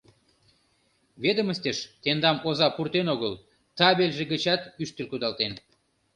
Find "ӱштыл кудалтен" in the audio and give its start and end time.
4.83-5.53